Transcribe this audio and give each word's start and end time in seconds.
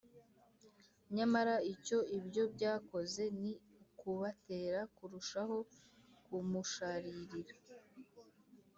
nyamara 1.15 1.55
icyo 1.73 1.99
ibyo 2.17 2.43
byakoze 2.53 3.23
ni 3.41 3.51
ukubatera 3.83 4.79
kurushaho 4.95 5.57
kumusharirira. 6.25 7.55